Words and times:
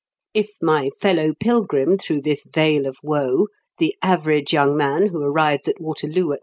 If 0.33 0.53
my 0.63 0.89
fellow 0.99 1.35
pilgrim 1.39 1.95
through 1.99 2.21
this 2.23 2.43
vale 2.51 2.87
of 2.87 2.97
woe, 3.03 3.49
the 3.77 3.95
average 4.01 4.51
young 4.51 4.75
man 4.75 5.09
who 5.09 5.21
arrives 5.21 5.67
at 5.67 5.79
Waterloo 5.79 6.31
at 6.31 6.39
9. 6.39 6.39